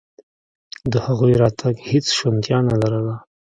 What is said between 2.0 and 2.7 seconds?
شونتیا